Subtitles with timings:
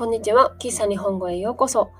[0.00, 0.54] こんにちは。
[0.58, 1.90] 喫茶日本語へようこそ。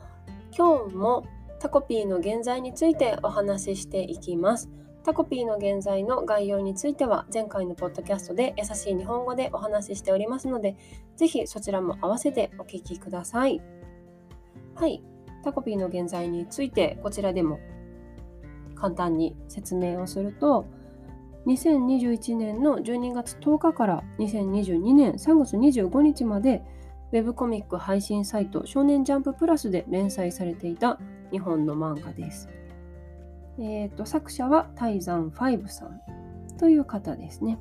[0.57, 1.27] 今日も
[1.59, 4.71] タコピーの現在についてお話ししていきます。
[5.05, 10.79] タコピーの現在の概要については前回のポッドキャストで優しい日本語でお話ししておりますので、
[11.17, 13.61] ぜひそちらも合わせてお聞きください。
[14.77, 15.03] はい。
[15.45, 17.61] タコピーの現在についてこちらでも
[18.77, 20.65] 簡単に説明をすると、
[21.45, 26.63] 2021年の12月10日から2022年3月25日まで
[27.13, 30.99] ウェブコミック配信サイト少年ジャンププラスで連載されていた
[31.33, 32.49] 日本の漫画です。
[33.59, 36.01] えーと、作者は泰山ファイブさん
[36.59, 37.59] という方ですね。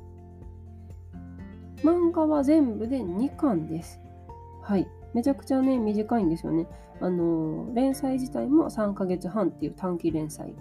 [1.82, 4.00] 漫画は全部で2巻です。
[4.62, 4.86] はい。
[5.14, 6.66] めちゃくちゃね、短いんですよね。
[7.00, 10.54] あのー、連載自体も3ヶ月半っていう短期連載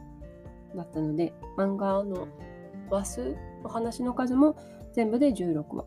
[0.75, 2.27] だったので、漫画の
[2.89, 4.55] 話数、お話の数も
[4.94, 5.85] 全部で16話。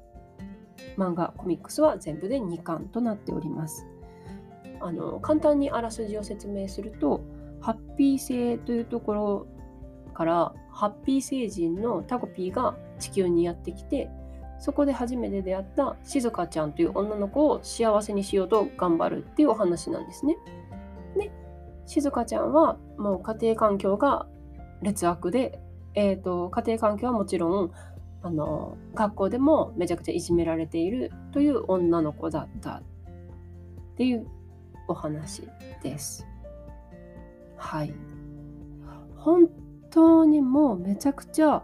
[0.96, 3.86] 漫画、コミックスは全部で2巻となっております。
[4.80, 7.22] あの簡単にあらすじを説明すると、
[7.60, 9.46] ハッピー星というところ
[10.12, 14.10] からハッピー星人のタコピーが地球にやってきて、
[14.58, 20.36] そこで初めて出会った静香ちゃんという女の子を幸せにしようと頑張るっていうお話なんですね。
[21.16, 21.30] で、
[21.86, 24.26] 静香ちゃんはもう家庭環境が
[24.82, 25.60] 劣悪で、
[25.94, 27.72] えーと家庭環境はもちろん
[28.22, 32.82] あの学校でもめちゃくちゃいじめられているという女の子だったっ
[33.96, 34.26] ていう
[34.88, 35.48] お話
[35.82, 36.26] です。
[37.56, 37.92] はい。
[39.16, 39.48] 本
[39.90, 41.62] 当にもうめちゃくちゃ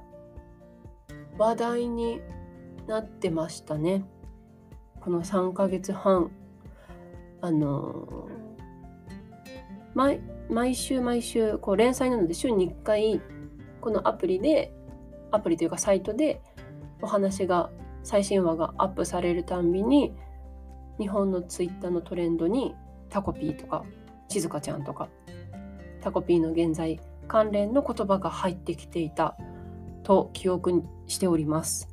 [1.39, 2.20] 話題に
[2.87, 4.05] なってましたね。
[5.00, 6.31] この3ヶ月半。
[7.41, 8.28] あの
[9.95, 13.20] 毎毎週毎週こう連載なので週に1回
[13.81, 14.72] このアプリで
[15.31, 16.41] アプリというかサイトで
[17.03, 17.71] お話が
[18.03, 20.15] 最新話がアップされるたんびに
[20.98, 22.75] 日本のツイッターのトレンドに
[23.09, 23.84] タコピーとか
[24.29, 25.09] 静香ちゃんとか
[26.00, 29.37] タコピーの現在関連の言葉が入ってきていた
[30.03, 31.89] と記憶しております。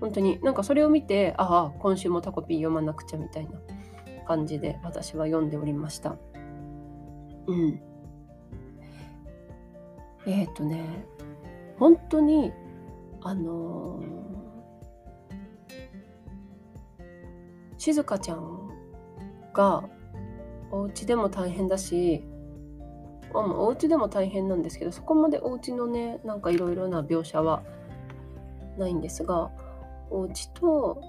[0.00, 3.60] 本当になんかそれを見てああ今週もタコピー読まなくちゃみたいな
[4.26, 6.16] 感じで私は読んでおりました。
[7.46, 7.80] うん。
[10.26, 11.04] えっ、ー、とね
[11.78, 12.52] 本当に
[13.22, 17.04] あのー、
[17.78, 18.70] 静香ちゃん
[19.52, 19.84] が
[20.70, 22.24] お家でも大変だし
[23.32, 27.62] お家でも大変なんですけどそこまでお家のねなんかいろいろな描写は
[28.76, 29.50] ないんですが
[30.10, 31.00] お家と、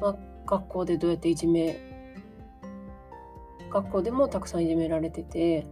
[0.00, 0.16] まあ、
[0.46, 1.78] 学校でどうやっていじめ
[3.70, 5.66] 学校でもたくさんいじめられてて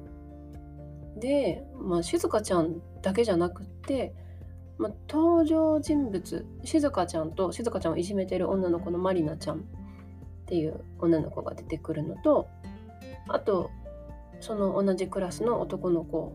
[1.17, 4.15] で、まあ、静香ちゃんだけじゃなくって
[4.81, 9.61] まあ、登場人物静香ちゃんと静香ちゃんをいじめてる女の子のまりなちゃんっ
[10.47, 12.49] ていう女の子が出てくるのと
[13.29, 13.71] あと
[14.41, 16.33] その同じクラスの男の子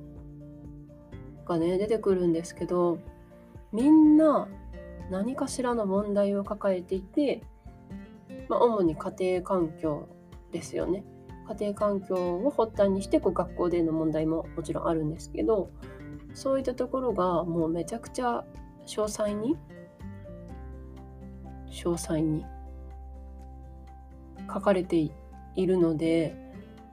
[1.48, 3.00] がね出てくるんですけど
[3.74, 4.48] みんな
[5.10, 7.42] 何かしらの問題を抱えていて、
[8.48, 10.08] まあ、主に家庭環境
[10.52, 11.04] ですよね。
[11.48, 15.70] 家庭環境を発端にしてこう学校での問題ももちろんあるんですけど
[16.36, 18.44] そういったところがもうめちゃくちゃ
[18.86, 19.56] 詳細に
[21.72, 22.46] 詳細に
[24.54, 25.12] 書かれてい
[25.66, 26.36] るので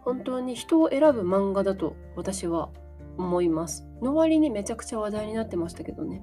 [0.00, 2.70] 本当に人を選ぶ漫画だと私は
[3.19, 3.86] 思います。
[4.00, 6.22] の割にめちゃくちゃ話題になってましたけどね。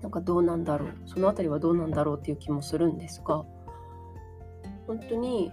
[0.00, 0.94] なんかどうなんだろう。
[1.06, 3.44] その辺りはどうなんだろうっていう気もするんですが
[4.86, 5.50] 本当に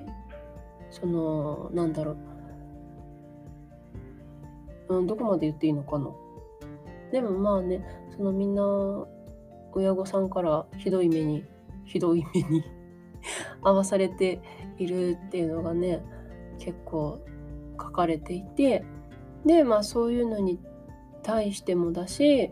[0.92, 2.18] そのなんだろ
[4.90, 6.10] う、うん、どこまで言っていいのかな。
[7.12, 7.84] でもまあね
[8.16, 8.64] そのみんな
[9.74, 11.44] 親御さんからひどい目に
[11.86, 12.64] ひどい目に
[13.62, 14.42] 遭わされて
[14.78, 16.04] いるっていうのがね
[16.58, 17.20] 結構
[17.80, 18.84] 書かれていて
[19.46, 20.60] でまあそういうのに
[21.24, 22.52] 対してもだし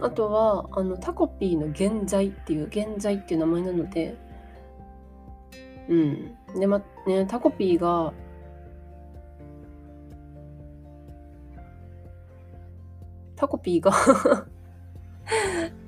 [0.00, 4.16] あとはあのタコピーの現在っていう現在っていう名前なので
[5.88, 6.34] うん。
[6.58, 8.12] でまねタコピーが
[13.44, 13.92] タコピーが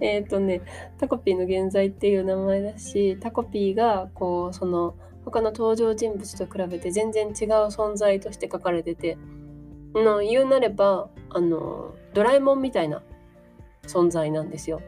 [0.00, 0.60] えっとね、
[0.98, 4.94] タコピーの現在っていう名前だし、タコピーが、こう、その、
[5.24, 7.32] 他の登場人物と比べて全然違う
[7.68, 9.16] 存在として書かれてて、
[9.94, 13.02] の言うなれば、あの、ドラえもんみたいな
[13.84, 14.82] 存在なんですよ。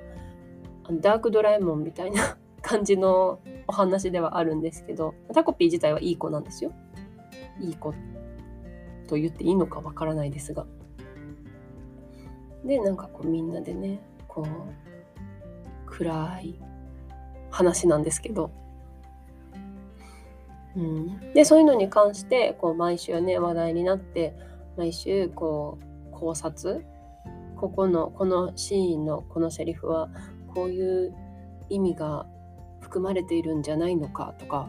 [1.00, 6.73] ダークドラえもんみたいな 感じのお話ではあるんですけど、タコピー自体はいい子なんですよ。
[7.61, 7.94] いい子
[9.06, 10.67] と言っていいのかわからないですが。
[12.64, 16.55] でなんかこうみんなでねこう暗い
[17.50, 18.50] 話なんですけど。
[20.76, 24.37] うん、でそういうのに関してこう毎週ね話題になって
[24.76, 25.78] 毎週こ
[26.12, 26.84] う考察。
[27.56, 30.08] ここのこのシーンのこのセリフは
[30.55, 31.14] こういう
[31.69, 32.25] 意味が
[32.81, 34.69] 含まれているんじゃないのかとか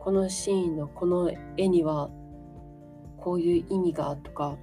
[0.00, 2.08] このシーンのこの絵には
[3.18, 4.56] こういう意味がとか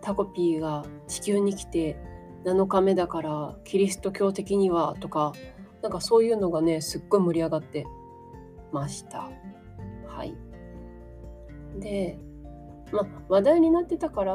[0.00, 1.96] タコピーが地球に来て
[2.44, 5.32] 7日目だからキリスト教的にはとか
[5.82, 7.86] なんかそういうのがねすっごい盛り上がって
[8.72, 9.30] ました。
[10.06, 10.34] はい。
[11.78, 12.18] で
[12.92, 14.34] まあ話題になってたから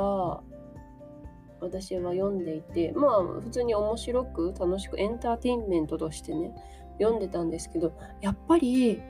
[1.59, 6.53] 私は読んでいてまあ普通に面白く楽しくエンターテインメントとしてね
[6.99, 9.01] 読んでたんですけどやっぱり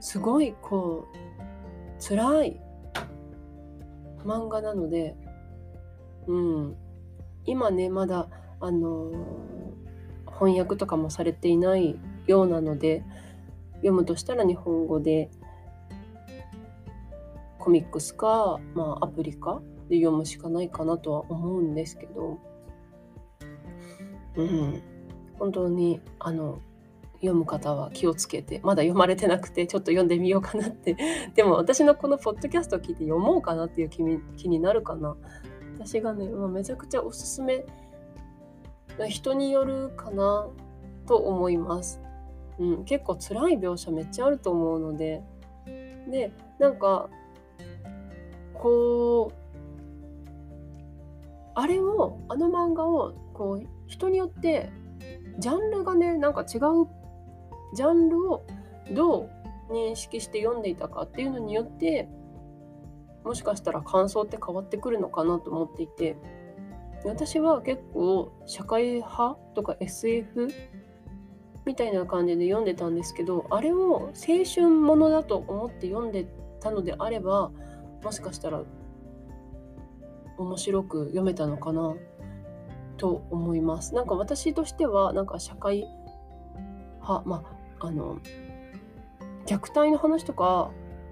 [0.00, 2.60] すごいこう辛い
[4.24, 5.16] 漫画なので
[6.26, 6.76] うん。
[7.46, 8.28] 今ねまだ
[8.60, 9.10] あの、
[10.26, 13.04] 翻訳とかもされていないようなので
[13.76, 15.30] 読むとしたら日本語で
[17.58, 22.38] コミックスか、まあ、アプリかで読むしかないかなとは思うんですけど、
[24.36, 24.82] うん、
[25.38, 26.60] 本当にあの
[27.16, 30.96] 読む方は気をつけてまだ読まれてなくてちょっと読んでみようかなって。
[31.34, 34.02] でも私のこのポッドキャストを聞いて読もうかなっていう気
[34.38, 35.16] 気になるかな。
[35.84, 37.64] 私がね、まあ、めちゃくちゃおすすめ
[39.08, 40.46] 人によるかな
[41.06, 42.00] と思います、
[42.58, 45.22] うん、結構辛い描写めっちゃあると思うので。
[46.10, 47.08] でなんか
[48.54, 49.34] こう
[51.54, 54.70] あれをあの漫画をこう人によって
[55.38, 56.86] ジャンルがねなんか違う
[57.74, 58.44] ジャンルを
[58.92, 59.30] ど
[59.68, 62.08] う認識して読んでいたかっていうのによって
[63.24, 66.16] もしかしたら感想って変わってくるのかなと思っていて
[67.04, 70.48] 私は結構社会派とか SF
[71.64, 76.26] みたいな感じで読んでたんですけどあれを青春ものだと思って読んで
[76.60, 77.50] たのであれば
[78.02, 78.62] もしかしたら
[80.38, 81.94] 面白く読めたのかな
[82.96, 83.94] と思います。
[83.94, 85.86] なんか私としてはなんか社会
[87.00, 87.42] 派ま
[87.78, 88.18] ああの
[89.46, 90.70] 虐待の話とか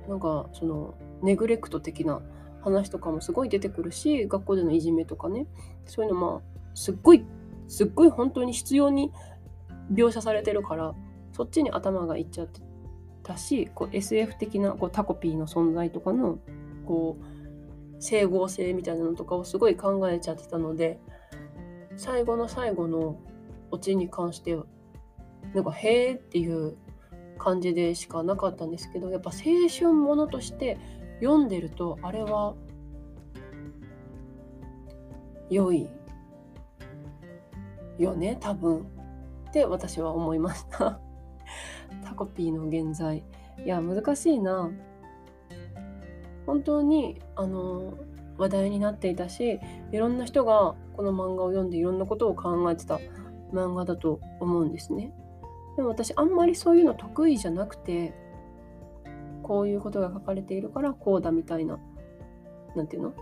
[0.08, 2.20] なんかそのネグレクト的な
[2.62, 5.46] 話とかもすごい出てくるし学校でのいじめとかね。
[5.86, 7.24] そういうのまあすっごい
[7.66, 9.12] すっごい本当に必要に
[9.92, 10.94] 描写されてるから
[11.32, 12.60] そっちに頭がいっちゃって
[13.22, 16.38] たしこう SF 的なこうタコピーの存在とかの
[16.86, 20.98] こう整合性みたいなのとかをすごい考えちゃってたので
[21.96, 23.18] 最後の最後の
[23.70, 24.56] オチに関して
[25.54, 26.76] なんか「へえ」っていう
[27.38, 30.78] 感じでしかなかったんですけどやっぱ青春ものとして
[31.20, 32.54] 読んでるとあれは
[35.50, 35.88] 良い
[37.98, 38.86] よね多分
[39.48, 41.00] って私は思いました。
[42.04, 43.24] タコピーの現在。
[43.64, 44.70] いや難しいな。
[46.46, 47.94] 本当にあの
[48.36, 49.58] 話題になっていたし
[49.90, 53.00] いろんな人がこの漫画を読んでいろんなことを考えてた
[53.52, 55.12] 漫画だと思うんですね。
[55.78, 58.12] でも私あんまりそういうの得意じゃなくて
[59.44, 61.78] こういうことが書かれているからこうだみたいな
[62.74, 63.14] 何て言うの？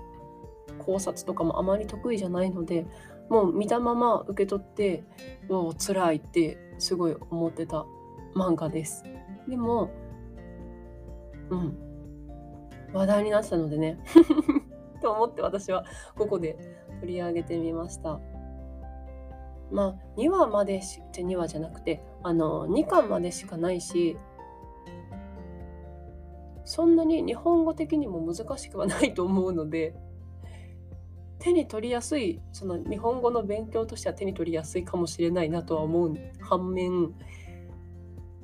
[0.79, 2.87] 考察とかもあまり得意じゃないので
[3.29, 5.05] もう見たまま受け取って
[5.51, 7.85] もう辛いってすごい思ってた
[8.35, 9.05] 漫画です。
[9.47, 9.91] でも
[11.51, 11.77] うん
[12.95, 13.99] 話題になってたのでね
[15.03, 15.85] と思って私は
[16.17, 16.57] ここで
[17.03, 18.19] 取り上げてみました。
[19.71, 24.17] まあ2話までしじゃ2話じゃなくてあの2巻までしかないし
[26.65, 29.95] そんなに日本語的にも難しくはないと思うので
[31.39, 37.13] 手に取りやすいその日本語の勉強としては手に取りやすいかもしれないなとは思う反面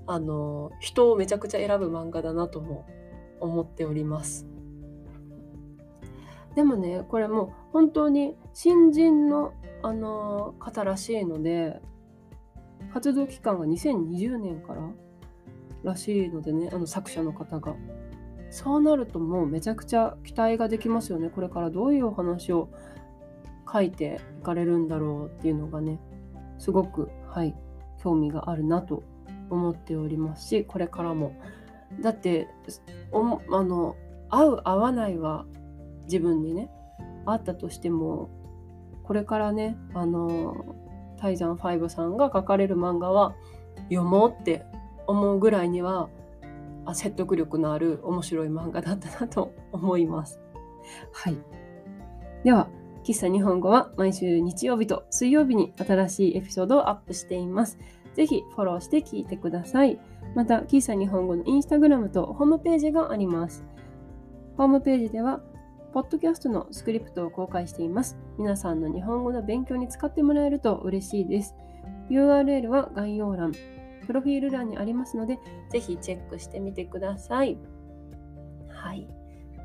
[0.07, 2.87] あの人をめちゃくちゃ選ぶ漫画だなとも
[3.41, 4.47] 思っております。
[6.55, 11.81] でもねこれも本当に新人の、あの方らしいので
[12.93, 14.83] 活動期間が2020年から
[15.83, 17.75] らしいのでねあの作者の方が。
[18.53, 21.31] そうなるともうめちゃくちゃ期待ができますよね。
[21.31, 22.69] これからどういうお話を
[23.73, 25.99] 書いていかれるんだろうっていうのがね
[26.59, 27.55] すごくはい
[28.03, 29.05] 興味があるなと
[29.49, 31.33] 思っておりますしこれからも。
[32.01, 32.49] だって
[33.11, 33.97] おあの
[34.29, 35.47] 合う合わないは
[36.05, 36.71] 自分にね
[37.25, 38.29] あったとしても
[39.13, 40.75] これからねあの
[41.21, 43.35] タイザン5さんが書かれる漫画は
[43.91, 44.65] 読もうって
[45.07, 46.09] 思うぐらいには
[46.87, 50.41] あ説得力のある面白い漫画だったなと思います。
[51.13, 51.37] はい。
[52.43, 52.71] では、
[53.05, 57.79] 喫茶日本語は毎週日曜日と水曜日に新しいエピソードをアップしています。
[58.15, 60.01] ぜひフォローして聞いてください。
[60.35, 63.63] また、喫茶日本語のインスタグラムとホームページがあります。
[64.57, 65.43] ホームページでは、
[65.93, 68.17] ポッドキャストのスクリプトを公開しています。
[68.39, 71.55] 皆さんの日本語の勉強に使ってもらえると嬉しいです。
[72.09, 73.53] URL は概要欄、
[74.07, 75.39] プロフィール欄にありますので、
[75.71, 77.59] ぜひチェックしてみてください。
[78.71, 79.07] はい。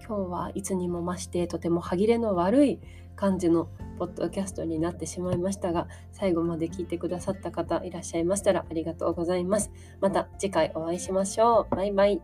[0.05, 2.79] 今日はいつにも増してとても歯切れの悪い
[3.15, 9.71] 感じのポッドキャストになってしまいましたが、最後まで聞いてくださった方いらっしゃいましたらありがとうございます。
[10.01, 11.75] また次回お会いしましょう。
[11.75, 12.21] バイバイ。